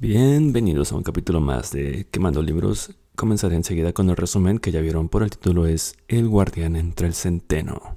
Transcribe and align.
Bienvenidos 0.00 0.92
a 0.92 0.94
un 0.94 1.02
capítulo 1.02 1.40
más 1.40 1.72
de 1.72 2.06
Quemando 2.12 2.40
Libros. 2.40 2.94
Comenzaré 3.16 3.56
enseguida 3.56 3.92
con 3.92 4.08
el 4.10 4.16
resumen 4.16 4.60
que 4.60 4.70
ya 4.70 4.80
vieron 4.80 5.08
por 5.08 5.24
el 5.24 5.30
título 5.30 5.66
es 5.66 5.96
El 6.06 6.28
guardián 6.28 6.76
entre 6.76 7.08
el 7.08 7.14
centeno. 7.14 7.96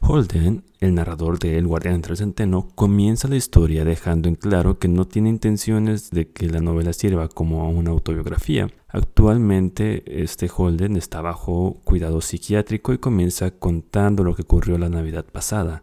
Holden, 0.00 0.64
el 0.80 0.94
narrador 0.94 1.38
de 1.38 1.58
El 1.58 1.66
guardián 1.66 1.96
entre 1.96 2.12
el 2.12 2.16
centeno, 2.16 2.70
comienza 2.74 3.28
la 3.28 3.36
historia 3.36 3.84
dejando 3.84 4.30
en 4.30 4.34
claro 4.34 4.78
que 4.78 4.88
no 4.88 5.06
tiene 5.06 5.28
intenciones 5.28 6.10
de 6.10 6.30
que 6.30 6.48
la 6.48 6.60
novela 6.60 6.94
sirva 6.94 7.28
como 7.28 7.68
una 7.68 7.90
autobiografía. 7.90 8.70
Actualmente 8.88 10.22
este 10.22 10.48
Holden 10.50 10.96
está 10.96 11.20
bajo 11.20 11.82
cuidado 11.84 12.22
psiquiátrico 12.22 12.94
y 12.94 12.98
comienza 12.98 13.50
contando 13.50 14.24
lo 14.24 14.34
que 14.34 14.40
ocurrió 14.40 14.78
la 14.78 14.88
Navidad 14.88 15.26
pasada. 15.26 15.82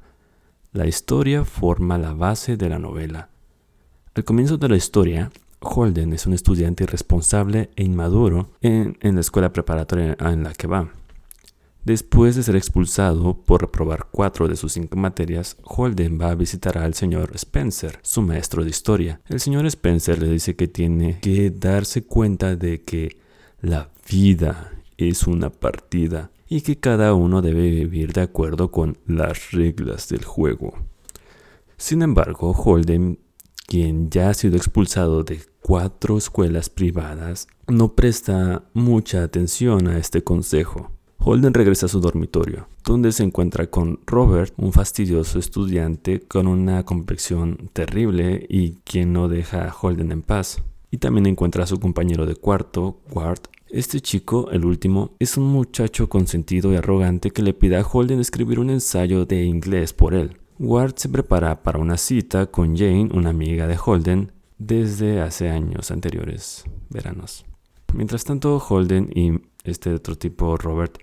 La 0.72 0.88
historia 0.88 1.46
forma 1.46 2.00
la 2.00 2.16
base 2.16 2.58
de 2.58 2.70
la 2.70 2.80
novela. 2.80 3.30
Al 4.18 4.24
comienzo 4.24 4.58
de 4.58 4.68
la 4.68 4.76
historia, 4.76 5.32
Holden 5.60 6.12
es 6.12 6.26
un 6.26 6.34
estudiante 6.34 6.86
irresponsable 6.86 7.70
e 7.76 7.84
inmaduro 7.84 8.50
en, 8.62 8.98
la 9.00 9.22
escuela 9.22 9.54
preparatoria 9.54 10.18
en 10.20 10.44
la 10.44 10.54
que 10.54 10.66
va. 10.66 10.92
Después 11.86 12.36
de 12.36 12.42
ser 12.42 12.56
expulsado 12.56 13.38
por 13.38 13.62
reprobar 13.62 14.08
cuatro 14.10 14.48
de 14.48 14.56
sus 14.56 14.74
cinco 14.74 14.98
materias, 14.98 15.56
Holden 15.64 16.20
va 16.20 16.32
a 16.32 16.36
visitar 16.36 16.80
al 16.80 16.96
señor 16.96 17.30
Spencer, 17.36 18.00
su 18.02 18.24
maestro 18.24 18.64
de 18.64 18.72
historia. 18.72 19.22
El 19.30 19.40
señor 19.40 19.68
Spencer 19.68 20.20
le 20.20 20.32
dice 20.32 20.56
que 20.56 20.68
tiene 20.68 21.20
que 21.20 21.52
darse 21.52 22.04
cuenta 22.04 22.56
de 22.56 22.82
que 22.82 23.20
la 23.62 23.92
vida 24.10 24.72
es 24.98 25.28
una 25.28 25.52
partida 25.52 26.32
y 26.50 26.62
que 26.62 26.80
cada 26.80 27.14
uno 27.14 27.44
debe 27.44 27.70
vivir 27.70 28.14
de 28.14 28.22
acuerdo 28.22 28.72
con 28.72 28.98
las 29.06 29.52
reglas 29.52 30.10
del 30.10 30.26
juego. 30.26 30.74
Sin 31.78 32.02
embargo, 32.02 32.54
Holden 32.54 33.20
quien 33.68 34.10
ya 34.10 34.30
ha 34.30 34.34
sido 34.34 34.56
expulsado 34.56 35.24
de 35.24 35.42
cuatro 35.62 36.18
escuelas 36.18 36.70
privadas, 36.70 37.48
no 37.68 37.94
presta 37.94 38.64
mucha 38.74 39.24
atención 39.24 39.88
a 39.88 39.98
este 40.00 40.24
consejo. 40.24 40.90
Holden 41.20 41.54
regresa 41.54 41.88
a 41.88 41.90
su 41.90 42.00
dormitorio, 42.00 42.70
donde 42.86 43.12
se 43.12 43.24
encuentra 43.24 43.68
con 43.68 44.00
Robert, 44.08 44.54
un 44.56 44.72
fastidioso 44.72 45.40
estudiante 45.40 46.22
con 46.22 46.48
una 46.48 46.86
complexión 46.86 47.70
terrible 47.74 48.46
y 48.48 48.78
quien 48.86 49.12
no 49.12 49.28
deja 49.28 49.68
a 49.68 49.74
Holden 49.74 50.14
en 50.14 50.22
paz. 50.22 50.64
Y 50.90 51.00
también 51.00 51.26
encuentra 51.26 51.66
a 51.66 51.68
su 51.68 51.82
compañero 51.82 52.26
de 52.26 52.36
cuarto, 52.36 53.02
Ward. 53.12 53.42
Este 53.68 54.00
chico, 54.00 54.50
el 54.52 54.64
último, 54.64 55.16
es 55.20 55.36
un 55.36 55.48
muchacho 55.48 56.08
consentido 56.08 56.72
y 56.72 56.78
arrogante 56.78 57.32
que 57.32 57.42
le 57.42 57.54
pide 57.54 57.76
a 57.76 57.86
Holden 57.86 58.22
escribir 58.22 58.60
un 58.60 58.70
ensayo 58.70 59.26
de 59.26 59.44
inglés 59.44 59.92
por 59.92 60.14
él. 60.14 60.38
Ward 60.60 60.96
se 60.96 61.10
prepara 61.10 61.62
para 61.62 61.78
una 61.78 61.98
cita 61.98 62.48
con 62.48 62.76
Jane, 62.76 63.10
una 63.14 63.30
amiga 63.30 63.68
de 63.68 63.78
Holden, 63.84 64.32
desde 64.58 65.22
hace 65.22 65.50
años 65.50 65.92
anteriores, 65.92 66.64
veranos. 66.90 67.46
Mientras 67.94 68.24
tanto, 68.24 68.58
Holden 68.58 69.12
y 69.14 69.40
este 69.64 69.94
otro 69.94 70.18
tipo, 70.18 70.58
Robert, 70.58 70.98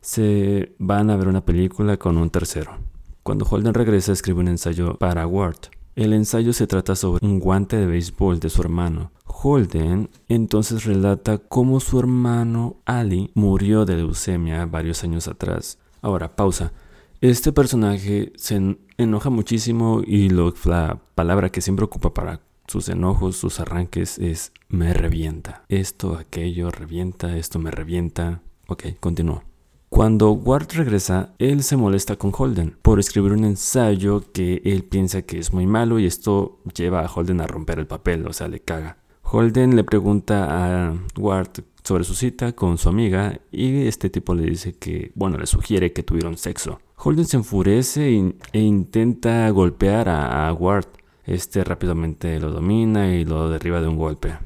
se 0.00 0.74
van 0.78 1.10
a 1.10 1.16
ver 1.16 1.28
una 1.28 1.44
película 1.44 1.96
con 1.98 2.16
un 2.16 2.30
tercero. 2.30 2.78
Cuando 3.22 3.46
Holden 3.48 3.74
regresa, 3.74 4.12
escribe 4.12 4.40
un 4.40 4.48
ensayo 4.48 4.96
para 4.98 5.26
Ward. 5.26 5.70
El 5.94 6.12
ensayo 6.12 6.52
se 6.52 6.66
trata 6.66 6.96
sobre 6.96 7.24
un 7.24 7.38
guante 7.38 7.76
de 7.76 7.86
béisbol 7.86 8.40
de 8.40 8.50
su 8.50 8.60
hermano. 8.60 9.12
Holden 9.24 10.10
entonces 10.28 10.84
relata 10.84 11.38
cómo 11.38 11.78
su 11.78 12.00
hermano 12.00 12.76
Ali 12.84 13.30
murió 13.34 13.84
de 13.84 13.96
leucemia 13.96 14.66
varios 14.66 15.04
años 15.04 15.28
atrás. 15.28 15.78
Ahora, 16.02 16.34
pausa. 16.34 16.72
Este 17.20 17.52
personaje 17.52 18.32
se 18.36 18.76
enoja 18.98 19.30
muchísimo 19.30 20.02
y 20.06 20.28
lo, 20.28 20.52
la 20.64 21.00
palabra 21.14 21.50
que 21.50 21.62
siempre 21.62 21.84
ocupa 21.84 22.12
para 22.12 22.40
sus 22.68 22.88
enojos, 22.88 23.36
sus 23.36 23.58
arranques 23.60 24.18
es 24.18 24.52
me 24.68 24.92
revienta. 24.92 25.64
Esto, 25.68 26.16
aquello, 26.18 26.70
revienta, 26.70 27.36
esto 27.36 27.58
me 27.58 27.70
revienta. 27.70 28.42
Ok, 28.68 28.84
continúo. 29.00 29.44
Cuando 29.88 30.32
Ward 30.32 30.72
regresa, 30.74 31.34
él 31.38 31.62
se 31.62 31.76
molesta 31.76 32.16
con 32.16 32.32
Holden 32.36 32.76
por 32.82 32.98
escribir 32.98 33.32
un 33.32 33.44
ensayo 33.44 34.22
que 34.32 34.60
él 34.64 34.84
piensa 34.84 35.22
que 35.22 35.38
es 35.38 35.52
muy 35.52 35.66
malo 35.66 35.98
y 35.98 36.06
esto 36.06 36.60
lleva 36.74 37.00
a 37.00 37.10
Holden 37.10 37.40
a 37.40 37.46
romper 37.46 37.78
el 37.78 37.86
papel, 37.86 38.26
o 38.26 38.32
sea, 38.32 38.48
le 38.48 38.60
caga. 38.60 38.98
Holden 39.22 39.74
le 39.74 39.84
pregunta 39.84 40.88
a 40.88 40.94
Ward 41.16 41.62
sobre 41.86 42.04
su 42.04 42.14
cita 42.14 42.52
con 42.52 42.78
su 42.78 42.88
amiga 42.88 43.40
y 43.52 43.86
este 43.86 44.10
tipo 44.10 44.34
le 44.34 44.42
dice 44.42 44.74
que, 44.74 45.12
bueno, 45.14 45.38
le 45.38 45.46
sugiere 45.46 45.92
que 45.92 46.02
tuvieron 46.02 46.36
sexo. 46.36 46.80
Holden 46.96 47.26
se 47.26 47.36
enfurece 47.36 48.08
e 48.52 48.60
intenta 48.60 49.48
golpear 49.50 50.08
a, 50.08 50.52
Ward. 50.52 50.88
Este 51.24 51.62
rápidamente 51.62 52.40
lo 52.40 52.50
domina 52.50 53.14
y 53.14 53.24
lo 53.24 53.48
derriba 53.48 53.80
de 53.80 53.88
un 53.88 53.96
golpe. 53.96 54.36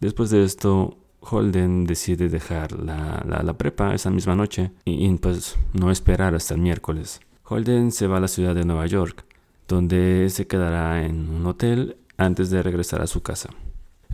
Después 0.00 0.30
de 0.30 0.44
esto, 0.44 0.96
Holden 1.20 1.84
decide 1.84 2.30
dejar 2.30 2.72
la, 2.72 3.54
prepa 3.58 3.94
esa 3.94 4.10
misma 4.10 4.34
noche 4.34 4.70
y, 4.84 5.06
y, 5.06 5.14
pues 5.16 5.56
no 5.74 5.90
esperar 5.90 6.34
hasta 6.34 6.54
el 6.54 6.60
miércoles. 6.60 7.20
Holden 7.44 7.92
se 7.92 8.06
va 8.06 8.16
a 8.16 8.20
la 8.20 8.28
ciudad 8.28 8.54
de 8.54 8.64
Nueva 8.64 8.86
York, 8.86 9.24
donde 9.66 10.28
se 10.30 10.46
quedará 10.46 11.04
en 11.04 11.28
un 11.28 11.46
hotel 11.46 11.96
antes 12.16 12.48
de 12.48 12.62
regresar 12.62 13.02
a 13.02 13.06
su 13.06 13.22
casa. 13.22 13.50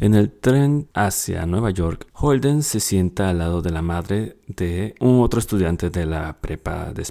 En 0.05 0.13
el 0.13 0.31
tren 0.31 0.91
hacia 0.93 1.47
Nueva 1.47 1.71
York, 1.71 2.09
Holden 2.13 2.63
se 2.63 2.79
sienta 2.79 3.31
al 3.31 3.39
lado 3.39 3.63
de 3.63 3.71
la 3.71 3.81
madre 3.81 4.37
de 4.47 4.95
un 5.01 5.23
otro 5.23 5.41
estudiante 5.41 5.89
de 5.89 6.05
la 6.05 6.43
prepa 6.43 6.93
de 6.93 7.05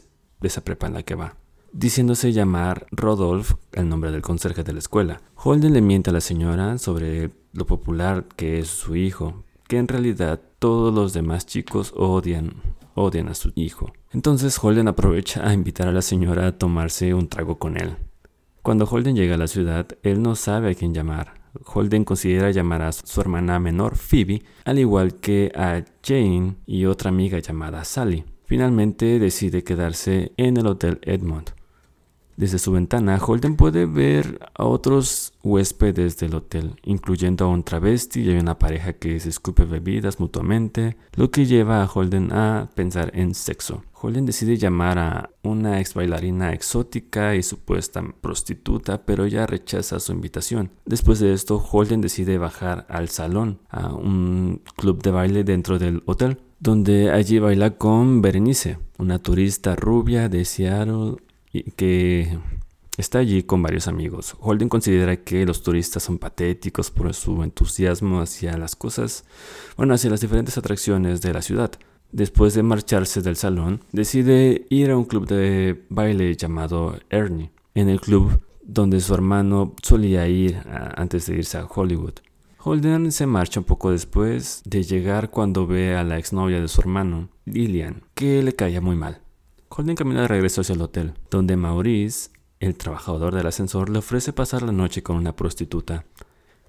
esa 0.44 0.64
prepa 0.64 0.86
en 0.86 0.94
la 0.94 1.02
que 1.02 1.16
va, 1.16 1.36
diciéndose 1.72 2.34
llamar 2.34 2.86
Rodolph, 2.92 3.54
el 3.72 3.90
nombre 3.90 4.12
del 4.12 4.22
conserje 4.22 4.64
de 4.64 4.74
la 4.74 4.78
escuela. 4.78 5.22
Holden 5.34 5.74
le 5.74 5.82
miente 5.82 6.12
a 6.12 6.14
la 6.14 6.22
señora 6.22 6.78
sobre 6.78 7.32
lo 7.54 7.66
popular 7.66 8.26
que 8.36 8.60
es 8.60 8.68
su 8.68 8.96
hijo, 8.96 9.44
que 9.68 9.80
en 9.80 9.88
realidad 9.88 10.40
todos 10.60 10.94
los 10.94 11.14
demás 11.14 11.48
chicos 11.48 11.94
odian, 11.98 12.54
odian 12.94 13.28
a 13.28 13.34
su 13.34 13.52
hijo. 13.56 13.92
Entonces 14.12 14.64
Holden 14.64 14.88
aprovecha 14.88 15.50
a 15.50 15.54
invitar 15.56 15.88
a 15.88 15.94
la 15.94 16.04
señora 16.04 16.46
a 16.46 16.58
tomarse 16.60 17.16
un 17.16 17.28
trago 17.28 17.58
con 17.58 17.76
él. 17.76 17.96
Cuando 18.62 18.86
Holden 18.86 19.16
llega 19.16 19.34
a 19.34 19.40
la 19.40 19.48
ciudad, 19.48 19.88
él 20.04 20.22
no 20.22 20.36
sabe 20.36 20.70
a 20.70 20.76
quién 20.76 20.94
llamar. 20.94 21.42
Holden 21.66 22.04
considera 22.04 22.52
llamar 22.52 22.82
a 22.82 22.92
su 22.92 23.22
hermana 23.22 23.60
menor, 23.60 23.96
Phoebe, 23.96 24.44
al 24.66 24.80
igual 24.80 25.20
que 25.20 25.52
a 25.56 25.84
Jane 26.04 26.56
y 26.66 26.86
otra 26.86 27.10
amiga 27.10 27.40
llamada 27.40 27.84
Sally. 27.84 28.26
Finalmente 28.46 29.20
decide 29.20 29.64
quedarse 29.64 30.32
en 30.38 30.58
el 30.58 30.68
Hotel 30.68 31.00
Edmond. 31.04 31.52
Desde 32.36 32.60
su 32.60 32.72
ventana, 32.72 33.18
Holden 33.18 33.56
puede 33.56 33.86
ver 33.86 34.40
a 34.56 34.66
otros 34.66 35.34
huéspedes 35.44 36.18
del 36.18 36.36
hotel, 36.36 36.76
incluyendo 36.84 37.46
a 37.46 37.50
un 37.50 37.64
travesti 37.64 38.22
y 38.22 38.36
a 38.36 38.40
una 38.40 38.58
pareja 38.58 38.94
que 38.94 39.20
se 39.20 39.30
escupe 39.30 39.66
bebidas 39.66 40.20
mutuamente, 40.20 40.98
lo 41.16 41.30
que 41.30 41.46
lleva 41.46 41.84
a 41.84 41.88
Holden 41.88 42.32
a 42.32 42.70
pensar 42.76 43.12
en 43.14 43.36
sexo. 43.36 43.84
Holden 43.94 44.26
decide 44.26 44.58
llamar 44.58 45.00
a 45.00 45.30
una 45.44 45.80
ex 45.80 45.94
bailarina 45.94 46.54
exótica 46.54 47.36
y 47.36 47.44
supuesta 47.44 48.04
prostituta, 48.20 49.06
pero 49.06 49.26
ella 49.26 49.46
rechaza 49.46 50.00
su 50.00 50.12
invitación. 50.12 50.72
Después 50.86 51.20
de 51.20 51.34
esto, 51.34 51.58
Holden 51.58 52.02
decide 52.02 52.38
bajar 52.38 52.86
al 52.90 53.10
salón, 53.10 53.60
a 53.70 53.94
un 53.94 54.62
club 54.76 55.02
de 55.02 55.12
baile 55.12 55.44
dentro 55.44 55.80
del 55.80 56.04
hotel 56.06 56.40
donde 56.60 57.12
allí 57.12 57.40
baila 57.40 57.72
con 57.72 58.22
Berenice, 58.22 58.78
una 58.98 59.20
turista 59.20 59.76
rubia 59.76 60.30
de 60.30 60.46
Seattle 60.46 61.18
que 61.76 62.38
está 62.98 63.20
allí 63.20 63.44
con 63.44 63.62
varios 63.62 63.88
amigos. 63.88 64.36
Holden 64.40 64.70
considera 64.70 65.18
que 65.18 65.46
los 65.46 65.64
turistas 65.64 66.04
son 66.04 66.18
patéticos 66.18 66.92
por 66.92 67.14
su 67.14 67.44
entusiasmo 67.44 68.20
hacia 68.22 68.58
las 68.58 68.76
cosas, 68.76 69.26
bueno, 69.78 69.94
hacia 69.94 70.10
las 70.10 70.22
diferentes 70.22 70.58
atracciones 70.58 71.22
de 71.22 71.34
la 71.34 71.42
ciudad. 71.42 71.72
Después 72.12 72.54
de 72.54 72.62
marcharse 72.62 73.22
del 73.22 73.36
salón, 73.36 73.82
decide 73.92 74.68
ir 74.70 74.92
a 74.92 74.98
un 74.98 75.06
club 75.06 75.28
de 75.28 75.84
baile 75.90 76.36
llamado 76.36 77.00
Ernie, 77.10 77.52
en 77.74 77.90
el 77.90 78.00
club 78.00 78.40
donde 78.62 79.02
su 79.02 79.14
hermano 79.14 79.74
solía 79.82 80.28
ir 80.28 80.62
antes 80.96 81.26
de 81.26 81.38
irse 81.38 81.58
a 81.58 81.66
Hollywood. 81.66 82.14
Holden 82.60 83.12
se 83.12 83.26
marcha 83.26 83.60
un 83.60 83.66
poco 83.66 83.92
después 83.92 84.62
de 84.64 84.84
llegar 84.84 85.32
cuando 85.32 85.68
ve 85.68 85.96
a 85.98 86.04
la 86.04 86.18
exnovia 86.18 86.62
de 86.62 86.68
su 86.68 86.80
hermano, 86.82 87.30
Lillian, 87.46 88.04
que 88.14 88.42
le 88.42 88.54
caía 88.54 88.80
muy 88.80 88.96
mal. 88.96 89.23
Holden 89.76 89.96
camina 89.96 90.22
de 90.22 90.28
regreso 90.28 90.62
hacia 90.62 90.76
el 90.76 90.82
hotel, 90.82 91.14
donde 91.32 91.56
Maurice, 91.56 92.30
el 92.60 92.76
trabajador 92.76 93.34
del 93.34 93.48
ascensor, 93.48 93.90
le 93.90 94.00
ofrece 94.00 94.32
pasar 94.32 94.62
la 94.62 94.72
noche 94.72 95.02
con 95.02 95.16
una 95.16 95.36
prostituta. 95.36 96.06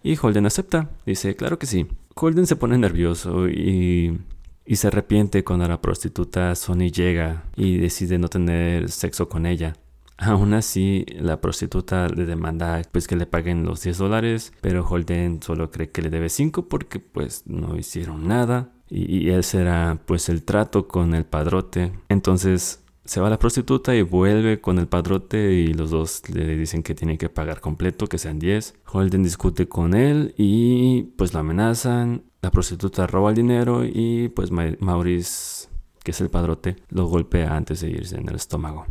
Y 0.03 0.17
Holden 0.21 0.47
acepta, 0.47 0.91
dice, 1.05 1.37
claro 1.37 1.59
que 1.59 1.67
sí. 1.67 1.87
Holden 2.15 2.47
se 2.47 2.57
pone 2.57 2.79
nervioso 2.79 3.49
y, 3.49 4.19
y 4.65 4.77
se 4.77 4.87
arrepiente 4.87 5.45
cuando 5.45 5.69
la 5.69 5.81
prostituta 5.81 6.55
Sonny 6.55 6.91
llega 6.91 7.45
y 7.57 7.79
decide 7.79 8.19
no 8.19 8.29
tener 8.29 8.91
sexo 8.91 9.29
con 9.29 9.47
ella. 9.47 9.75
Aún 10.17 10.55
así, 10.55 11.05
la 11.19 11.41
prostituta 11.41 12.09
le 12.09 12.25
demanda 12.25 12.81
pues 12.93 13.09
que 13.09 13.17
le 13.17 13.27
paguen 13.27 13.65
los 13.65 13.83
10 13.83 13.99
dólares, 13.99 14.53
pero 14.61 14.87
Holden 14.87 15.43
solo 15.43 15.71
cree 15.71 15.91
que 15.91 16.03
le 16.03 16.11
debe 16.11 16.29
5 16.29 16.69
porque 16.69 17.01
pues 17.01 17.43
no 17.47 17.77
hicieron 17.77 18.29
nada 18.29 18.71
y, 18.89 19.31
ese 19.31 19.61
era 19.63 19.99
pues 20.07 20.29
el 20.29 20.45
trato 20.45 20.87
con 20.87 21.15
el 21.15 21.25
padrote. 21.25 21.93
Entonces 22.09 22.84
Se 23.05 23.21
va 23.21 23.29
la 23.29 23.39
prostituta 23.39 23.95
y 23.95 24.01
vuelve 24.01 24.63
con 24.63 24.79
el 24.79 24.87
padrote 24.87 25.53
y 25.53 25.75
los 25.75 25.91
dos 25.91 26.23
le 26.31 26.57
dicen 26.57 26.83
que 26.83 26.95
tiene 26.95 27.19
que 27.19 27.29
pagar 27.29 27.61
completo, 27.61 28.07
que 28.07 28.17
sean 28.17 28.39
10. 28.39 28.77
Holden 28.91 29.23
discute 29.23 29.69
con 29.69 29.93
él 29.93 30.35
y 30.39 31.03
pues 31.19 31.35
lo 31.35 31.41
amenazan. 31.41 32.25
La 32.41 32.51
prostituta 32.51 33.07
roba 33.07 33.29
el 33.31 33.37
dinero 33.37 33.85
y 33.85 34.29
pues 34.31 34.51
Maurice, 34.51 35.69
que 36.03 36.13
es 36.13 36.21
el 36.23 36.31
padrote, 36.31 36.77
lo 36.89 37.07
golpea 37.07 37.55
antes 37.55 37.83
de 37.83 37.91
irse 37.91 38.17
en 38.17 38.27
el 38.27 38.37
estómago. 38.37 38.87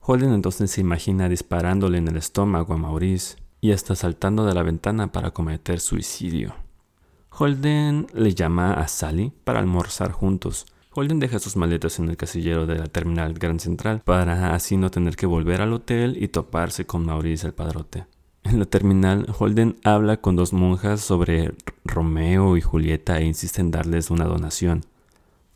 Holden 0.00 0.32
entonces 0.32 0.70
se 0.70 0.80
imagina 0.80 1.28
disparándole 1.28 1.98
en 1.98 2.08
el 2.08 2.16
estómago 2.16 2.72
a 2.72 2.78
Maurice 2.78 3.36
y 3.60 3.72
hasta 3.72 3.94
saltando 3.94 4.46
de 4.46 4.54
la 4.54 4.62
ventana 4.62 5.12
para 5.12 5.32
cometer 5.32 5.80
suicidio. 5.80 6.54
Holden 7.30 8.06
le 8.14 8.34
llama 8.34 8.72
a 8.72 8.88
Sally 8.88 9.30
para 9.44 9.58
almorzar 9.58 10.12
juntos 10.12 10.66
Holden 10.98 11.20
deja 11.20 11.38
sus 11.38 11.54
maletas 11.54 12.00
en 12.00 12.08
el 12.08 12.16
casillero 12.16 12.66
de 12.66 12.76
la 12.76 12.86
terminal 12.86 13.34
Gran 13.34 13.60
Central 13.60 14.02
para 14.04 14.52
así 14.56 14.76
no 14.76 14.90
tener 14.90 15.14
que 15.14 15.26
volver 15.26 15.60
al 15.60 15.72
hotel 15.72 16.20
y 16.20 16.26
toparse 16.26 16.86
con 16.86 17.06
Maurice 17.06 17.46
el 17.46 17.54
padrote. 17.54 18.06
En 18.42 18.58
la 18.58 18.64
terminal, 18.64 19.32
Holden 19.38 19.76
habla 19.84 20.16
con 20.16 20.34
dos 20.34 20.52
monjas 20.52 21.00
sobre 21.00 21.54
Romeo 21.84 22.56
y 22.56 22.62
Julieta 22.62 23.20
e 23.20 23.26
insiste 23.26 23.60
en 23.60 23.70
darles 23.70 24.10
una 24.10 24.24
donación. 24.24 24.86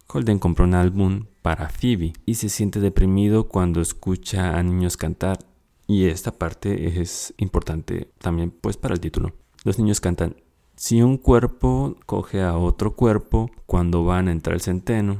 Holden 0.06 0.38
compró 0.38 0.64
un 0.64 0.74
álbum 0.74 1.24
para 1.42 1.70
Phoebe 1.70 2.12
y 2.24 2.36
se 2.36 2.48
siente 2.48 2.78
deprimido 2.78 3.48
cuando 3.48 3.80
escucha 3.80 4.56
a 4.56 4.62
niños 4.62 4.96
cantar. 4.96 5.40
Y 5.88 6.04
esta 6.04 6.30
parte 6.30 7.00
es 7.00 7.34
importante 7.38 8.12
también 8.18 8.52
pues 8.52 8.76
para 8.76 8.94
el 8.94 9.00
título. 9.00 9.32
Los 9.64 9.76
niños 9.80 10.00
cantan 10.00 10.36
si 10.76 11.02
un 11.02 11.16
cuerpo 11.16 11.96
coge 12.06 12.42
a 12.42 12.56
otro 12.56 12.94
cuerpo 12.94 13.50
cuando 13.66 14.04
van 14.04 14.28
a 14.28 14.32
entrar 14.32 14.54
al 14.54 14.60
centeno. 14.60 15.18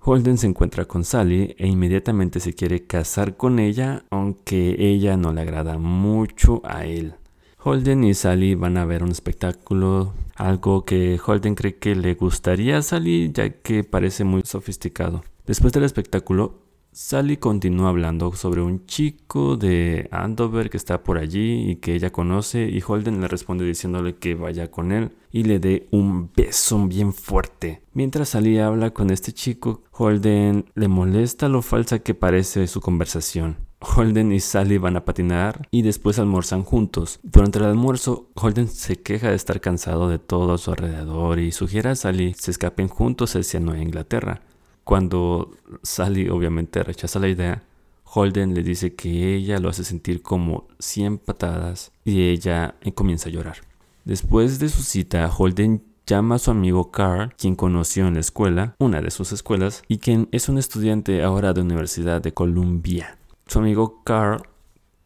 Holden 0.00 0.36
se 0.36 0.48
encuentra 0.48 0.84
con 0.84 1.04
Sally 1.04 1.54
e 1.58 1.68
inmediatamente 1.68 2.40
se 2.40 2.54
quiere 2.54 2.86
casar 2.86 3.36
con 3.36 3.58
ella, 3.60 4.04
aunque 4.10 4.74
ella 4.78 5.16
no 5.16 5.32
le 5.32 5.42
agrada 5.42 5.78
mucho 5.78 6.60
a 6.64 6.84
él. 6.84 7.14
Holden 7.58 8.02
y 8.02 8.14
Sally 8.14 8.56
van 8.56 8.76
a 8.76 8.84
ver 8.84 9.04
un 9.04 9.10
espectáculo, 9.10 10.14
algo 10.34 10.84
que 10.84 11.20
Holden 11.24 11.54
cree 11.54 11.76
que 11.76 11.94
le 11.94 12.14
gustaría 12.14 12.78
a 12.78 12.82
Sally 12.82 13.30
ya 13.32 13.50
que 13.50 13.84
parece 13.84 14.24
muy 14.24 14.42
sofisticado. 14.44 15.22
Después 15.46 15.72
del 15.72 15.84
espectáculo, 15.84 16.61
Sally 16.94 17.38
continúa 17.38 17.88
hablando 17.88 18.30
sobre 18.32 18.60
un 18.60 18.84
chico 18.84 19.56
de 19.56 20.08
Andover 20.10 20.68
que 20.68 20.76
está 20.76 21.02
por 21.02 21.16
allí 21.16 21.70
y 21.70 21.76
que 21.76 21.94
ella 21.94 22.12
conoce 22.12 22.68
y 22.68 22.82
Holden 22.86 23.22
le 23.22 23.28
responde 23.28 23.64
diciéndole 23.64 24.16
que 24.16 24.34
vaya 24.34 24.70
con 24.70 24.92
él 24.92 25.10
y 25.30 25.44
le 25.44 25.58
dé 25.58 25.88
un 25.90 26.30
beso 26.36 26.86
bien 26.86 27.14
fuerte. 27.14 27.82
Mientras 27.94 28.30
Sally 28.30 28.58
habla 28.58 28.90
con 28.90 29.10
este 29.10 29.32
chico, 29.32 29.84
Holden 29.92 30.66
le 30.74 30.88
molesta 30.88 31.48
lo 31.48 31.62
falsa 31.62 32.00
que 32.00 32.12
parece 32.12 32.66
su 32.66 32.82
conversación. 32.82 33.56
Holden 33.80 34.30
y 34.30 34.40
Sally 34.40 34.76
van 34.76 34.96
a 34.96 35.06
patinar 35.06 35.66
y 35.70 35.80
después 35.80 36.18
almorzan 36.18 36.62
juntos. 36.62 37.20
Durante 37.22 37.58
el 37.58 37.64
almuerzo, 37.64 38.28
Holden 38.34 38.68
se 38.68 38.96
queja 38.96 39.30
de 39.30 39.36
estar 39.36 39.62
cansado 39.62 40.10
de 40.10 40.18
todo 40.18 40.52
a 40.52 40.58
su 40.58 40.70
alrededor 40.70 41.38
y 41.38 41.52
sugiere 41.52 41.88
a 41.88 41.94
Sally 41.94 42.34
se 42.34 42.50
escapen 42.50 42.88
juntos 42.88 43.34
hacia 43.34 43.60
Nueva 43.60 43.82
Inglaterra. 43.82 44.42
Cuando 44.84 45.52
Sally 45.82 46.28
obviamente 46.28 46.82
rechaza 46.82 47.18
la 47.18 47.28
idea, 47.28 47.62
Holden 48.04 48.54
le 48.54 48.62
dice 48.62 48.94
que 48.94 49.34
ella 49.34 49.58
lo 49.58 49.70
hace 49.70 49.84
sentir 49.84 50.22
como 50.22 50.68
100 50.78 51.18
patadas 51.18 51.92
y 52.04 52.28
ella 52.28 52.74
comienza 52.94 53.28
a 53.28 53.32
llorar. 53.32 53.58
Después 54.04 54.58
de 54.58 54.68
su 54.68 54.82
cita, 54.82 55.30
Holden 55.30 55.82
llama 56.06 56.34
a 56.34 56.38
su 56.38 56.50
amigo 56.50 56.90
Carl, 56.90 57.32
quien 57.36 57.54
conoció 57.54 58.06
en 58.06 58.14
la 58.14 58.20
escuela, 58.20 58.74
una 58.78 59.00
de 59.00 59.10
sus 59.10 59.32
escuelas, 59.32 59.82
y 59.88 59.98
quien 59.98 60.28
es 60.32 60.48
un 60.48 60.58
estudiante 60.58 61.22
ahora 61.22 61.52
de 61.52 61.62
Universidad 61.62 62.20
de 62.20 62.34
Columbia. 62.34 63.18
Su 63.46 63.60
amigo 63.60 64.02
Carl 64.02 64.42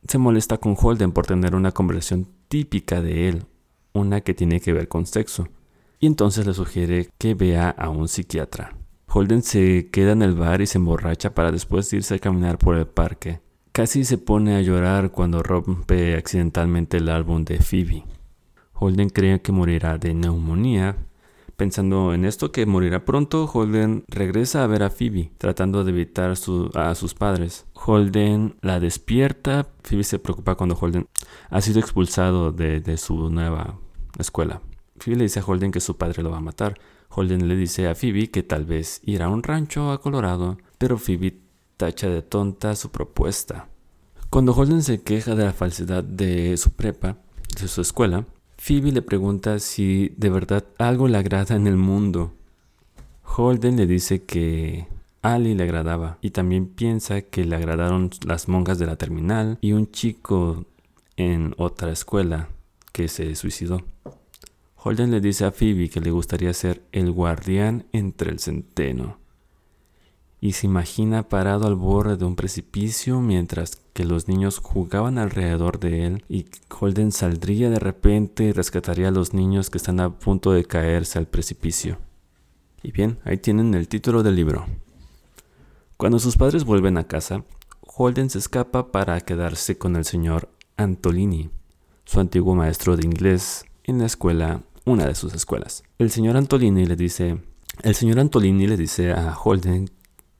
se 0.09 0.19
molesta 0.19 0.59
con 0.59 0.77
Holden 0.81 1.13
por 1.13 1.27
tener 1.27 1.55
una 1.55 1.73
conversación 1.73 2.27
típica 2.49 3.03
de 3.03 3.29
él, 3.29 3.45
una 3.93 4.21
que 4.23 4.35
tiene 4.35 4.61
que 4.61 4.73
ver 4.73 4.89
con 4.89 5.07
sexo, 5.07 5.49
y 6.01 6.07
entonces 6.07 6.47
le 6.47 6.55
sugiere 6.55 7.11
que 7.19 7.35
vea 7.35 7.71
a 7.71 7.89
un 7.89 8.09
psiquiatra. 8.09 8.77
Holden 9.09 9.43
se 9.43 9.89
queda 9.91 10.13
en 10.13 10.23
el 10.23 10.35
bar 10.35 10.61
y 10.61 10.67
se 10.67 10.79
emborracha 10.79 11.35
para 11.35 11.53
después 11.53 11.93
irse 11.93 12.17
a 12.17 12.19
caminar 12.19 12.59
por 12.59 12.77
el 12.77 12.87
parque. 12.87 13.41
Casi 13.73 14.05
se 14.05 14.19
pone 14.19 14.57
a 14.57 14.63
llorar 14.63 15.11
cuando 15.11 15.43
rompe 15.43 16.17
accidentalmente 16.17 16.97
el 16.97 17.09
álbum 17.09 17.45
de 17.45 17.59
Phoebe. 17.59 18.05
Holden 18.73 19.11
cree 19.11 19.41
que 19.41 19.53
morirá 19.53 19.99
de 19.99 20.15
neumonía. 20.15 20.97
Pensando 21.57 22.13
en 22.13 22.25
esto 22.25 22.53
que 22.53 22.67
morirá 22.67 23.05
pronto, 23.05 23.45
Holden 23.47 24.05
regresa 24.09 24.63
a 24.63 24.67
ver 24.67 24.83
a 24.83 24.91
Phoebe, 24.91 25.31
tratando 25.39 25.85
de 25.85 25.93
evitar 25.93 26.31
a 26.75 26.95
sus 26.95 27.15
padres. 27.15 27.67
Holden 27.75 28.57
la 28.61 28.81
despierta. 28.81 29.67
Phoebe 29.83 30.05
se 30.05 30.19
preocupa 30.19 30.55
cuando 30.55 30.77
Holden 30.79 31.07
ha 31.49 31.61
sido 31.61 31.81
expulsado 31.81 32.53
de, 32.53 32.81
de 32.81 32.97
su 32.99 33.31
nueva 33.31 33.79
escuela. 34.19 34.61
Phoebe 34.99 35.19
le 35.19 35.25
dice 35.25 35.41
a 35.41 35.45
Holden 35.45 35.71
que 35.71 35.81
su 35.81 35.97
padre 35.97 36.23
lo 36.23 36.31
va 36.31 36.39
a 36.39 36.41
matar. 36.41 36.79
Holden 37.11 37.49
le 37.49 37.57
dice 37.57 37.89
a 37.89 37.95
Phoebe 37.95 38.31
que 38.31 38.43
tal 38.43 38.65
vez 38.65 39.01
irá 39.05 39.27
a 39.27 39.31
un 39.31 39.43
rancho 39.43 39.91
a 39.91 40.01
Colorado, 40.01 40.59
pero 40.79 40.99
Phoebe 40.99 41.39
tacha 41.77 42.09
de 42.09 42.23
tonta 42.23 42.75
su 42.77 42.91
propuesta. 42.91 43.69
Cuando 44.31 44.53
Holden 44.53 44.83
se 44.83 45.03
queja 45.03 45.35
de 45.35 45.45
la 45.45 45.53
falsedad 45.53 46.05
de 46.05 46.57
su 46.57 46.71
prepa, 46.71 47.17
de 47.61 47.69
su 47.69 47.81
escuela, 47.81 48.25
Phoebe 48.59 48.93
le 48.93 49.03
pregunta 49.03 49.59
si 49.59 50.13
de 50.17 50.31
verdad 50.31 50.65
algo 50.79 51.09
le 51.09 51.19
agrada 51.19 51.55
en 51.55 51.67
el 51.67 51.77
mundo. 51.77 52.33
Holden 53.25 53.77
le 53.77 53.87
dice 53.87 54.25
que 54.25 54.87
Ali 55.23 55.55
le 55.55 55.65
agradaba 55.65 56.19
y 56.23 56.31
también 56.31 56.67
piensa 56.67 57.23
que 57.23 57.45
le 57.45 57.57
agradaron 57.57 58.11
las 58.27 58.49
monjas 58.49 58.79
de 58.79 58.87
la 58.87 58.97
terminal 58.97 59.59
y 59.61 59.73
un 59.73 59.91
chico 59.91 60.65
en 61.17 61.55
otra 61.59 61.93
escuela 61.93 62.49
que 62.93 63.09
se 63.09 63.35
suicidó. 63.35 63.83
Holden 64.89 65.11
le 65.11 65.21
dice 65.21 65.45
a 65.45 65.51
Phoebe 65.51 65.91
que 65.91 66.01
le 66.01 66.13
gustaría 66.13 66.55
ser 66.55 66.81
el 66.93 67.11
guardián 67.11 67.87
entre 67.91 68.31
el 68.31 68.39
centeno. 68.39 69.19
Y 70.41 70.53
se 70.53 70.69
imagina 70.69 71.29
parado 71.29 71.67
al 71.67 71.75
borde 71.75 72.17
de 72.17 72.25
un 72.25 72.37
precipicio 72.37 73.21
mientras 73.21 73.83
que 73.95 74.05
los 74.05 74.29
niños 74.29 74.61
jugaban 74.61 75.19
alrededor 75.19 75.81
de 75.81 76.07
él 76.07 76.25
y 76.29 76.47
Holden 76.71 77.11
saldría 77.11 77.69
de 77.69 77.81
repente 77.81 78.45
y 78.45 78.53
rescataría 78.53 79.09
a 79.09 79.11
los 79.11 79.35
niños 79.35 79.71
que 79.71 79.79
están 79.79 79.99
a 79.99 80.21
punto 80.21 80.53
de 80.53 80.65
caerse 80.65 81.19
al 81.19 81.27
precipicio. 81.27 81.99
Y 82.81 82.93
bien, 82.93 83.19
ahí 83.25 83.39
tienen 83.39 83.75
el 83.75 83.89
título 83.89 84.23
del 84.23 84.37
libro. 84.37 84.67
Cuando 85.97 86.21
sus 86.21 86.37
padres 86.37 86.63
vuelven 86.63 86.97
a 86.97 87.09
casa, 87.09 87.43
Holden 87.81 88.31
se 88.31 88.39
escapa 88.39 88.93
para 88.93 89.21
quedarse 89.21 89.79
con 89.79 89.97
el 89.97 90.05
señor 90.05 90.49
Antolini, 90.77 91.51
su 92.05 92.21
antiguo 92.21 92.55
maestro 92.55 92.97
de 92.97 93.05
inglés 93.05 93.65
en 93.83 93.99
la 93.99 94.07
escuela 94.07 94.63
una 94.87 95.05
de 95.05 95.15
sus 95.15 95.35
escuelas. 95.35 95.83
El 95.99 96.11
señor 96.11 96.37
Antolini 96.37 96.87
le 96.87 96.97
dice, 96.97 97.39
el 97.83 97.95
señor 97.95 98.21
Antolini 98.21 98.67
le 98.67 98.77
dice 98.77 99.13
a 99.13 99.37
Holden 99.37 99.91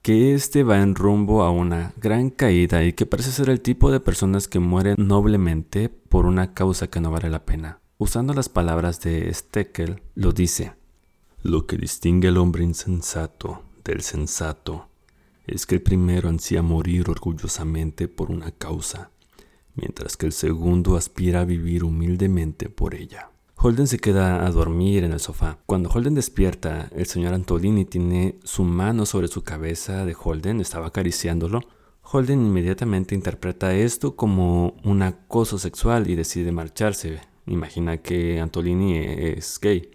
que 0.01 0.33
este 0.33 0.63
va 0.63 0.81
en 0.81 0.95
rumbo 0.95 1.43
a 1.43 1.51
una 1.51 1.93
gran 1.97 2.29
caída 2.29 2.83
y 2.83 2.93
que 2.93 3.05
parece 3.05 3.31
ser 3.31 3.49
el 3.49 3.59
tipo 3.59 3.91
de 3.91 3.99
personas 3.99 4.47
que 4.47 4.59
mueren 4.59 4.95
noblemente 4.97 5.89
por 5.89 6.25
una 6.25 6.53
causa 6.53 6.87
que 6.87 7.01
no 7.01 7.11
vale 7.11 7.29
la 7.29 7.45
pena. 7.45 7.81
Usando 7.97 8.33
las 8.33 8.47
palabras 8.47 9.01
de 9.01 9.31
Steckel, 9.33 10.01
lo 10.15 10.31
dice. 10.31 10.73
Lo 11.43 11.67
que 11.67 11.77
distingue 11.77 12.29
al 12.29 12.37
hombre 12.37 12.63
insensato 12.63 13.63
del 13.83 14.01
sensato 14.01 14.87
es 15.45 15.65
que 15.65 15.75
el 15.75 15.81
primero 15.81 16.29
ansía 16.29 16.61
morir 16.61 17.09
orgullosamente 17.09 18.07
por 18.07 18.31
una 18.31 18.51
causa, 18.51 19.11
mientras 19.75 20.15
que 20.15 20.25
el 20.25 20.31
segundo 20.31 20.95
aspira 20.95 21.41
a 21.41 21.45
vivir 21.45 21.83
humildemente 21.83 22.69
por 22.69 22.95
ella. 22.95 23.29
Holden 23.59 23.87
se 23.87 23.97
queda 23.97 24.45
a 24.45 24.51
dormir 24.51 25.03
en 25.03 25.13
el 25.13 25.19
sofá. 25.19 25.57
Cuando 25.65 25.89
Holden 25.89 26.13
despierta, 26.13 26.89
el 26.95 27.07
señor 27.07 27.33
Antolini 27.33 27.85
tiene 27.85 28.37
su 28.43 28.63
mano 28.63 29.07
sobre 29.07 29.29
su 29.29 29.43
cabeza 29.43 30.05
de 30.05 30.15
Holden, 30.15 30.61
estaba 30.61 30.87
acariciándolo. 30.87 31.61
Holden 32.03 32.45
inmediatamente 32.45 33.15
interpreta 33.15 33.73
esto 33.73 34.15
como 34.15 34.75
un 34.83 35.01
acoso 35.01 35.57
sexual 35.57 36.07
y 36.07 36.15
decide 36.15 36.51
marcharse. 36.51 37.19
Imagina 37.47 37.97
que 37.97 38.39
Antolini 38.39 38.95
es 38.95 39.59
gay. 39.59 39.89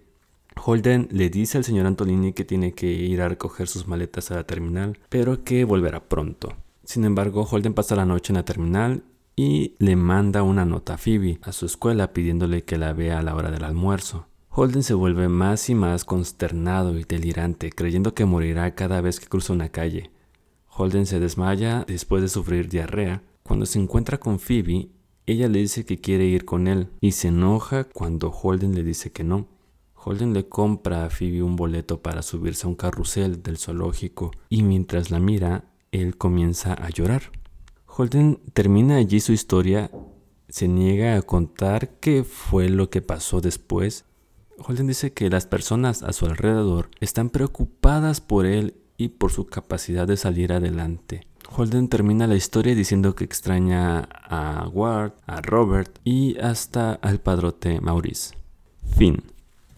Holden 0.56 1.06
le 1.12 1.30
dice 1.30 1.56
al 1.56 1.64
señor 1.64 1.86
Antolini 1.86 2.32
que 2.32 2.44
tiene 2.44 2.72
que 2.72 2.88
ir 2.88 3.22
a 3.22 3.28
recoger 3.28 3.68
sus 3.68 3.86
maletas 3.86 4.32
a 4.32 4.34
la 4.34 4.44
terminal, 4.44 4.98
pero 5.08 5.44
que 5.44 5.64
volverá 5.64 6.08
pronto. 6.08 6.52
Sin 6.82 7.04
embargo, 7.04 7.46
Holden 7.48 7.74
pasa 7.74 7.94
la 7.94 8.06
noche 8.06 8.32
en 8.32 8.38
la 8.38 8.44
terminal 8.44 9.04
y 9.36 9.74
le 9.78 9.96
manda 9.96 10.42
una 10.42 10.64
nota 10.64 10.94
a 10.94 10.98
Phoebe 10.98 11.38
a 11.42 11.52
su 11.52 11.66
escuela 11.66 12.12
pidiéndole 12.12 12.64
que 12.64 12.78
la 12.78 12.92
vea 12.92 13.18
a 13.18 13.22
la 13.22 13.34
hora 13.34 13.50
del 13.50 13.64
almuerzo. 13.64 14.26
Holden 14.50 14.82
se 14.82 14.94
vuelve 14.94 15.28
más 15.28 15.70
y 15.70 15.74
más 15.74 16.04
consternado 16.04 16.98
y 16.98 17.04
delirante, 17.04 17.70
creyendo 17.70 18.14
que 18.14 18.26
morirá 18.26 18.74
cada 18.74 19.00
vez 19.00 19.18
que 19.18 19.26
cruza 19.26 19.54
una 19.54 19.70
calle. 19.70 20.10
Holden 20.68 21.06
se 21.06 21.20
desmaya 21.20 21.84
después 21.86 22.22
de 22.22 22.28
sufrir 22.28 22.68
diarrea. 22.68 23.22
Cuando 23.42 23.64
se 23.64 23.78
encuentra 23.78 24.18
con 24.18 24.38
Phoebe, 24.38 24.90
ella 25.26 25.48
le 25.48 25.60
dice 25.60 25.86
que 25.86 26.00
quiere 26.00 26.26
ir 26.26 26.44
con 26.44 26.68
él 26.68 26.90
y 27.00 27.12
se 27.12 27.28
enoja 27.28 27.84
cuando 27.84 28.30
Holden 28.30 28.74
le 28.74 28.82
dice 28.82 29.10
que 29.10 29.24
no. 29.24 29.48
Holden 29.94 30.34
le 30.34 30.48
compra 30.48 31.06
a 31.06 31.10
Phoebe 31.10 31.42
un 31.42 31.56
boleto 31.56 32.02
para 32.02 32.22
subirse 32.22 32.66
a 32.66 32.70
un 32.70 32.74
carrusel 32.74 33.42
del 33.42 33.56
zoológico 33.56 34.32
y 34.50 34.62
mientras 34.62 35.10
la 35.10 35.18
mira, 35.18 35.64
él 35.92 36.16
comienza 36.18 36.74
a 36.74 36.90
llorar. 36.90 37.30
Holden 37.94 38.40
termina 38.54 38.96
allí 38.96 39.20
su 39.20 39.34
historia, 39.34 39.90
se 40.48 40.66
niega 40.66 41.14
a 41.14 41.20
contar 41.20 41.90
qué 42.00 42.24
fue 42.24 42.70
lo 42.70 42.88
que 42.88 43.02
pasó 43.02 43.42
después. 43.42 44.06
Holden 44.56 44.86
dice 44.86 45.12
que 45.12 45.28
las 45.28 45.44
personas 45.44 46.02
a 46.02 46.14
su 46.14 46.24
alrededor 46.24 46.88
están 47.00 47.28
preocupadas 47.28 48.22
por 48.22 48.46
él 48.46 48.74
y 48.96 49.08
por 49.08 49.30
su 49.30 49.44
capacidad 49.44 50.08
de 50.08 50.16
salir 50.16 50.54
adelante. 50.54 51.26
Holden 51.54 51.88
termina 51.88 52.26
la 52.26 52.34
historia 52.34 52.74
diciendo 52.74 53.14
que 53.14 53.24
extraña 53.24 54.08
a 54.24 54.68
Ward, 54.72 55.12
a 55.26 55.42
Robert 55.42 55.98
y 56.02 56.38
hasta 56.38 56.94
al 56.94 57.20
padrote 57.20 57.82
Maurice. 57.82 58.34
Fin. 58.96 59.22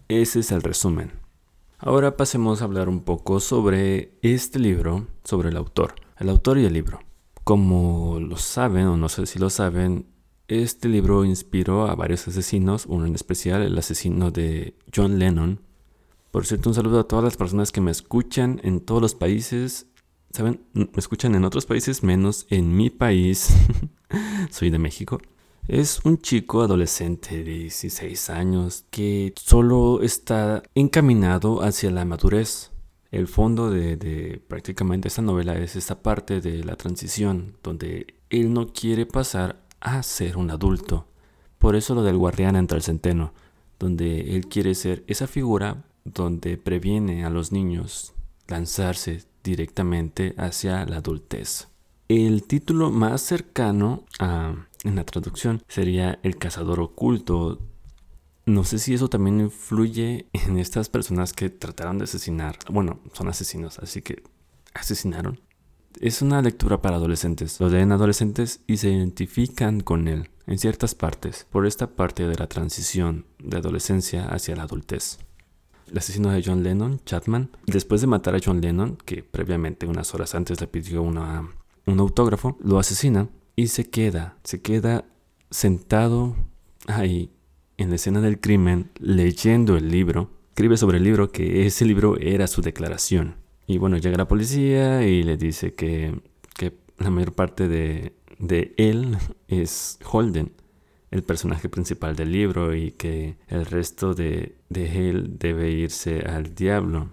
Ese 0.06 0.38
es 0.38 0.52
el 0.52 0.62
resumen. 0.62 1.10
Ahora 1.78 2.16
pasemos 2.16 2.62
a 2.62 2.66
hablar 2.66 2.88
un 2.88 3.00
poco 3.00 3.40
sobre 3.40 4.12
este 4.22 4.60
libro, 4.60 5.08
sobre 5.24 5.48
el 5.48 5.56
autor, 5.56 5.96
el 6.18 6.28
autor 6.28 6.58
y 6.58 6.64
el 6.64 6.74
libro. 6.74 7.00
Como 7.44 8.20
lo 8.20 8.36
saben, 8.38 8.86
o 8.86 8.96
no 8.96 9.08
sé 9.08 9.26
si 9.26 9.38
lo 9.38 9.50
saben, 9.50 10.06
este 10.48 10.88
libro 10.88 11.24
inspiró 11.24 11.86
a 11.86 11.94
varios 11.94 12.26
asesinos, 12.26 12.86
uno 12.86 13.06
en 13.06 13.14
especial 13.14 13.62
el 13.62 13.76
asesino 13.76 14.30
de 14.30 14.74
John 14.94 15.18
Lennon. 15.18 15.60
Por 16.30 16.46
cierto, 16.46 16.70
un 16.70 16.74
saludo 16.74 17.00
a 17.00 17.08
todas 17.08 17.24
las 17.24 17.36
personas 17.36 17.70
que 17.70 17.80
me 17.80 17.90
escuchan 17.90 18.60
en 18.64 18.80
todos 18.80 19.00
los 19.00 19.14
países. 19.14 19.86
Saben, 20.32 20.60
me 20.72 20.88
escuchan 20.96 21.34
en 21.34 21.44
otros 21.44 21.66
países 21.66 22.02
menos 22.02 22.46
en 22.50 22.74
mi 22.76 22.90
país. 22.90 23.54
Soy 24.50 24.70
de 24.70 24.78
México. 24.78 25.20
Es 25.68 26.00
un 26.04 26.18
chico 26.18 26.60
adolescente 26.60 27.42
de 27.42 27.54
16 27.54 28.30
años 28.30 28.84
que 28.90 29.32
solo 29.36 30.02
está 30.02 30.62
encaminado 30.74 31.62
hacia 31.62 31.90
la 31.90 32.04
madurez. 32.04 32.73
El 33.14 33.28
fondo 33.28 33.70
de, 33.70 34.42
prácticamente 34.48 35.06
esta 35.06 35.22
novela 35.22 35.56
es 35.56 35.76
esta 35.76 36.02
parte 36.02 36.40
de 36.40 36.64
la 36.64 36.74
transición, 36.74 37.56
donde 37.62 38.16
él 38.28 38.52
no 38.52 38.72
quiere 38.72 39.06
pasar 39.06 39.62
a 39.78 40.02
ser 40.02 40.36
un 40.36 40.50
adulto. 40.50 41.06
Por 41.60 41.76
eso 41.76 41.94
lo 41.94 42.02
del 42.02 42.16
guardián 42.16 42.56
entre 42.56 42.76
el 42.76 42.82
centeno, 42.82 43.32
donde 43.78 44.34
él 44.34 44.48
quiere 44.48 44.74
ser 44.74 45.04
esa 45.06 45.28
figura 45.28 45.84
donde 46.04 46.56
previene 46.56 47.24
a 47.24 47.30
los 47.30 47.52
niños 47.52 48.14
lanzarse 48.48 49.22
directamente 49.44 50.34
hacia 50.36 50.84
la 50.84 50.96
adultez. 50.96 51.68
El 52.08 52.42
título 52.42 52.90
más 52.90 53.20
cercano 53.20 54.02
en 54.18 54.96
la 54.96 55.04
traducción 55.04 55.62
sería 55.68 56.18
el 56.24 56.36
cazador 56.36 56.80
oculto. 56.80 57.60
No 58.46 58.64
sé 58.64 58.78
si 58.78 58.92
eso 58.92 59.08
también 59.08 59.40
influye 59.40 60.26
en 60.32 60.58
estas 60.58 60.88
personas 60.90 61.32
que 61.32 61.48
trataron 61.48 61.98
de 61.98 62.04
asesinar. 62.04 62.58
Bueno, 62.68 63.00
son 63.12 63.28
asesinos, 63.28 63.78
así 63.78 64.02
que 64.02 64.22
asesinaron. 64.74 65.40
Es 66.00 66.20
una 66.20 66.42
lectura 66.42 66.82
para 66.82 66.96
adolescentes. 66.96 67.58
Lo 67.60 67.68
leen 67.68 67.92
adolescentes 67.92 68.60
y 68.66 68.76
se 68.78 68.90
identifican 68.90 69.80
con 69.80 70.08
él 70.08 70.28
en 70.46 70.58
ciertas 70.58 70.94
partes, 70.94 71.46
por 71.50 71.66
esta 71.66 71.86
parte 71.86 72.26
de 72.26 72.34
la 72.34 72.46
transición 72.46 73.24
de 73.38 73.56
adolescencia 73.56 74.26
hacia 74.26 74.56
la 74.56 74.64
adultez. 74.64 75.18
El 75.90 75.98
asesino 75.98 76.30
de 76.30 76.42
John 76.44 76.62
Lennon, 76.62 77.00
Chapman, 77.04 77.50
después 77.66 78.00
de 78.00 78.06
matar 78.06 78.34
a 78.34 78.40
John 78.44 78.60
Lennon, 78.60 78.96
que 79.04 79.22
previamente 79.22 79.86
unas 79.86 80.14
horas 80.14 80.34
antes 80.34 80.60
le 80.60 80.66
pidió 80.66 81.02
una, 81.02 81.48
un 81.86 82.00
autógrafo, 82.00 82.58
lo 82.62 82.78
asesina 82.78 83.28
y 83.56 83.68
se 83.68 83.88
queda, 83.88 84.36
se 84.44 84.60
queda 84.60 85.06
sentado 85.50 86.36
ahí 86.86 87.30
en 87.76 87.90
la 87.90 87.96
escena 87.96 88.20
del 88.20 88.40
crimen 88.40 88.90
leyendo 88.98 89.76
el 89.76 89.90
libro. 89.90 90.30
Escribe 90.50 90.76
sobre 90.76 90.98
el 90.98 91.04
libro 91.04 91.30
que 91.30 91.66
ese 91.66 91.84
libro 91.84 92.16
era 92.18 92.46
su 92.46 92.62
declaración. 92.62 93.36
Y 93.66 93.78
bueno, 93.78 93.96
llega 93.96 94.16
la 94.16 94.28
policía 94.28 95.06
y 95.06 95.22
le 95.22 95.36
dice 95.36 95.74
que, 95.74 96.20
que 96.54 96.74
la 96.98 97.10
mayor 97.10 97.32
parte 97.32 97.68
de, 97.68 98.12
de 98.38 98.74
él 98.76 99.16
es 99.48 99.98
Holden, 100.04 100.52
el 101.10 101.22
personaje 101.22 101.68
principal 101.68 102.16
del 102.16 102.32
libro, 102.32 102.74
y 102.74 102.92
que 102.92 103.36
el 103.48 103.66
resto 103.66 104.14
de, 104.14 104.56
de 104.68 105.08
él 105.08 105.38
debe 105.38 105.70
irse 105.70 106.20
al 106.20 106.54
diablo 106.54 107.10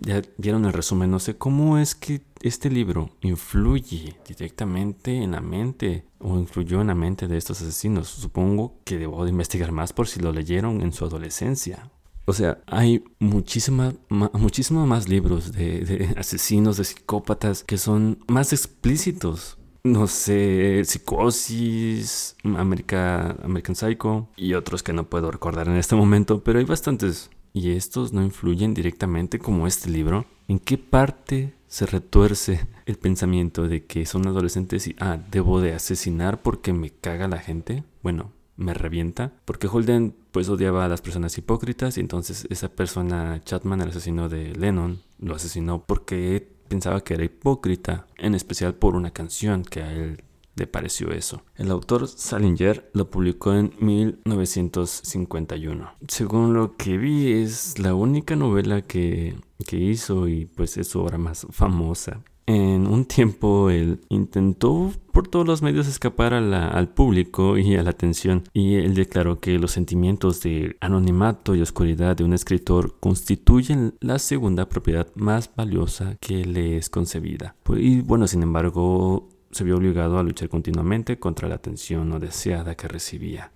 ya 0.00 0.22
vieron 0.38 0.64
el 0.64 0.72
resumen, 0.72 1.10
no 1.10 1.18
sé 1.18 1.36
cómo 1.36 1.78
es 1.78 1.94
que 1.94 2.22
este 2.40 2.70
libro 2.70 3.10
influye 3.22 4.16
directamente 4.26 5.22
en 5.22 5.32
la 5.32 5.40
mente 5.40 6.04
o 6.18 6.38
influyó 6.38 6.80
en 6.80 6.88
la 6.88 6.94
mente 6.94 7.28
de 7.28 7.36
estos 7.36 7.60
asesinos. 7.60 8.08
Supongo 8.08 8.80
que 8.84 8.98
debo 8.98 9.24
de 9.24 9.30
investigar 9.30 9.72
más 9.72 9.92
por 9.92 10.08
si 10.08 10.20
lo 10.20 10.32
leyeron 10.32 10.80
en 10.80 10.92
su 10.92 11.04
adolescencia. 11.04 11.90
O 12.28 12.32
sea, 12.32 12.58
hay 12.66 13.04
muchísimas 13.20 13.94
muchísimos 14.08 14.86
más 14.86 15.08
libros 15.08 15.52
de, 15.52 16.12
asesinos, 16.16 16.76
de 16.76 16.84
psicópatas 16.84 17.62
que 17.62 17.78
son 17.78 18.18
más 18.26 18.52
explícitos. 18.52 19.58
No 19.84 20.08
sé, 20.08 20.82
Psicosis, 20.84 22.34
American 22.42 23.76
Psycho 23.76 24.28
y 24.36 24.54
otros 24.54 24.82
que 24.82 24.92
no 24.92 25.08
puedo 25.08 25.30
recordar 25.30 25.68
en 25.68 25.76
este 25.76 25.94
momento, 25.94 26.42
pero 26.42 26.58
hay 26.58 26.64
bastantes 26.64 27.30
y 27.56 27.70
estos 27.70 28.12
no 28.12 28.22
influyen 28.22 28.74
directamente 28.74 29.38
como 29.38 29.66
este 29.66 29.88
libro, 29.88 30.26
¿en 30.46 30.58
qué 30.58 30.76
parte 30.76 31.54
se 31.68 31.86
retuerce 31.86 32.66
el 32.84 32.98
pensamiento 32.98 33.66
de 33.66 33.86
que 33.86 34.04
son 34.04 34.26
adolescentes 34.26 34.86
y, 34.86 34.94
ah, 35.00 35.18
debo 35.30 35.62
de 35.62 35.72
asesinar 35.72 36.42
porque 36.42 36.74
me 36.74 36.90
caga 36.90 37.28
la 37.28 37.38
gente? 37.38 37.82
Bueno, 38.02 38.30
me 38.56 38.74
revienta. 38.74 39.32
Porque 39.46 39.68
Holden 39.68 40.14
pues 40.32 40.50
odiaba 40.50 40.84
a 40.84 40.88
las 40.88 41.00
personas 41.00 41.38
hipócritas 41.38 41.96
y 41.96 42.00
entonces 42.00 42.46
esa 42.50 42.68
persona, 42.68 43.40
Chapman, 43.42 43.80
el 43.80 43.88
asesino 43.88 44.28
de 44.28 44.54
Lennon, 44.54 45.00
lo 45.18 45.34
asesinó 45.34 45.82
porque 45.82 46.46
pensaba 46.68 47.02
que 47.02 47.14
era 47.14 47.24
hipócrita, 47.24 48.06
en 48.18 48.34
especial 48.34 48.74
por 48.74 48.94
una 48.96 49.12
canción 49.12 49.64
que 49.64 49.80
a 49.80 49.90
él 49.94 50.22
le 50.56 50.66
pareció 50.66 51.12
eso. 51.12 51.42
El 51.54 51.70
autor 51.70 52.08
Salinger 52.08 52.90
lo 52.92 53.08
publicó 53.10 53.54
en 53.54 53.72
1951. 53.78 55.92
Según 56.08 56.54
lo 56.54 56.76
que 56.76 56.98
vi 56.98 57.30
es 57.32 57.78
la 57.78 57.94
única 57.94 58.34
novela 58.34 58.82
que, 58.82 59.36
que 59.66 59.76
hizo 59.76 60.26
y 60.28 60.46
pues 60.46 60.76
es 60.78 60.88
su 60.88 61.00
obra 61.00 61.18
más 61.18 61.46
famosa. 61.50 62.24
En 62.46 62.86
un 62.86 63.06
tiempo 63.06 63.70
él 63.70 64.00
intentó 64.08 64.92
por 65.10 65.26
todos 65.26 65.44
los 65.44 65.62
medios 65.62 65.88
escapar 65.88 66.32
al 66.32 66.88
público 66.90 67.58
y 67.58 67.74
a 67.74 67.82
la 67.82 67.90
atención 67.90 68.44
y 68.52 68.76
él 68.76 68.94
declaró 68.94 69.40
que 69.40 69.58
los 69.58 69.72
sentimientos 69.72 70.42
de 70.42 70.76
anonimato 70.80 71.56
y 71.56 71.62
oscuridad 71.62 72.16
de 72.16 72.22
un 72.22 72.34
escritor 72.34 73.00
constituyen 73.00 73.94
la 74.00 74.20
segunda 74.20 74.68
propiedad 74.68 75.08
más 75.16 75.50
valiosa 75.56 76.16
que 76.20 76.44
le 76.44 76.76
es 76.76 76.88
concebida. 76.88 77.56
Y 77.76 78.02
bueno, 78.02 78.28
sin 78.28 78.44
embargo, 78.44 79.28
se 79.50 79.64
vio 79.64 79.76
obligado 79.76 80.18
a 80.18 80.22
luchar 80.22 80.48
continuamente 80.48 81.18
contra 81.18 81.48
la 81.48 81.56
atención 81.56 82.08
no 82.08 82.18
deseada 82.18 82.74
que 82.74 82.88
recibía. 82.88 83.52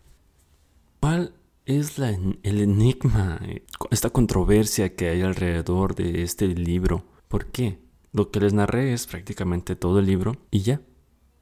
¿Cuál 1.00 1.34
es 1.66 1.98
el 1.98 2.38
enigma, 2.42 3.40
eh, 3.42 3.64
esta 3.90 4.10
controversia 4.10 4.94
que 4.94 5.08
hay 5.08 5.22
alrededor 5.22 5.94
de 5.94 6.22
este 6.22 6.46
libro? 6.48 7.04
¿Por 7.28 7.46
qué? 7.46 7.78
Lo 8.12 8.30
que 8.30 8.40
les 8.40 8.52
narré 8.52 8.92
es 8.92 9.06
prácticamente 9.06 9.76
todo 9.76 10.00
el 10.00 10.06
libro 10.06 10.36
y 10.50 10.60
ya. 10.60 10.80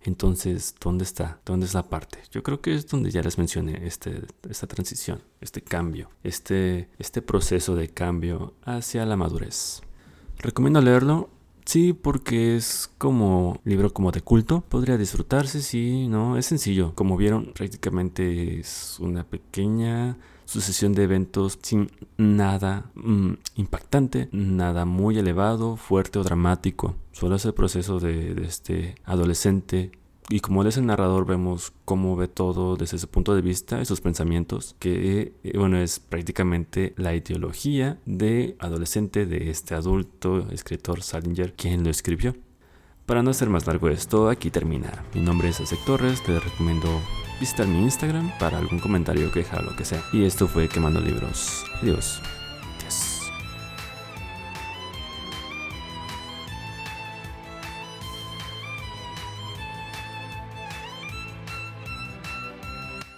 Entonces, 0.02 0.74
¿dónde 0.80 1.04
está? 1.04 1.40
¿Dónde 1.44 1.66
es 1.66 1.74
la 1.74 1.88
parte? 1.88 2.18
Yo 2.30 2.42
creo 2.42 2.60
que 2.60 2.74
es 2.74 2.86
donde 2.86 3.10
ya 3.10 3.22
les 3.22 3.36
mencioné 3.36 3.86
este, 3.86 4.22
esta 4.48 4.66
transición, 4.66 5.22
este 5.40 5.60
cambio, 5.62 6.10
este, 6.22 6.88
este 6.98 7.20
proceso 7.20 7.74
de 7.74 7.88
cambio 7.88 8.54
hacia 8.62 9.04
la 9.04 9.16
madurez. 9.16 9.82
Recomiendo 10.38 10.80
leerlo 10.80 11.30
Sí, 11.68 11.92
porque 11.92 12.56
es 12.56 12.90
como 12.96 13.60
libro 13.62 13.92
como 13.92 14.10
de 14.10 14.22
culto. 14.22 14.62
Podría 14.70 14.96
disfrutarse, 14.96 15.60
sí, 15.60 16.08
no, 16.08 16.38
es 16.38 16.46
sencillo. 16.46 16.94
Como 16.94 17.18
vieron, 17.18 17.52
prácticamente 17.52 18.58
es 18.58 18.96
una 19.00 19.24
pequeña 19.24 20.16
sucesión 20.46 20.94
de 20.94 21.02
eventos 21.02 21.58
sin 21.60 21.90
nada 22.16 22.90
mm, 22.94 23.32
impactante, 23.56 24.30
nada 24.32 24.86
muy 24.86 25.18
elevado, 25.18 25.76
fuerte 25.76 26.18
o 26.18 26.24
dramático. 26.24 26.96
Solo 27.12 27.36
es 27.36 27.44
el 27.44 27.52
proceso 27.52 28.00
de, 28.00 28.34
de 28.34 28.46
este 28.46 28.94
adolescente 29.04 29.92
y 30.30 30.40
como 30.40 30.62
él 30.62 30.68
es 30.68 30.76
el 30.76 30.86
narrador, 30.86 31.24
vemos 31.24 31.72
cómo 31.84 32.14
ve 32.16 32.28
todo 32.28 32.76
desde 32.76 32.98
su 32.98 33.08
punto 33.08 33.34
de 33.34 33.40
vista 33.40 33.80
y 33.80 33.86
sus 33.86 34.00
pensamientos, 34.00 34.76
que 34.78 35.32
eh, 35.42 35.52
bueno, 35.56 35.78
es 35.78 36.00
prácticamente 36.00 36.92
la 36.96 37.14
ideología 37.14 37.98
de 38.04 38.56
adolescente 38.58 39.24
de 39.24 39.50
este 39.50 39.74
adulto 39.74 40.46
escritor 40.50 41.02
Salinger, 41.02 41.54
quien 41.54 41.82
lo 41.82 41.90
escribió. 41.90 42.36
Para 43.06 43.22
no 43.22 43.30
hacer 43.30 43.48
más 43.48 43.66
largo 43.66 43.88
esto, 43.88 44.28
aquí 44.28 44.50
termina. 44.50 45.02
Mi 45.14 45.22
nombre 45.22 45.48
es 45.48 45.60
Azek 45.60 45.82
Torres, 45.86 46.22
te 46.22 46.38
recomiendo 46.38 46.88
visitar 47.40 47.66
mi 47.66 47.80
Instagram 47.80 48.30
para 48.38 48.58
algún 48.58 48.80
comentario, 48.80 49.32
queja, 49.32 49.62
lo 49.62 49.74
que 49.76 49.86
sea. 49.86 50.02
Y 50.12 50.24
esto 50.24 50.46
fue 50.46 50.68
Quemando 50.68 51.00
Libros. 51.00 51.64
Adiós. 51.80 52.20